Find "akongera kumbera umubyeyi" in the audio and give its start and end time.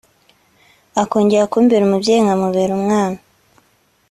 1.01-2.21